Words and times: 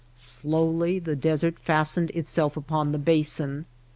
Slowly 0.15 0.97
the 0.97 1.15
desert 1.15 1.59
fastened 1.59 2.09
itself 2.15 2.57
upon 2.57 2.91
the 2.91 2.97
basin. 2.97 3.67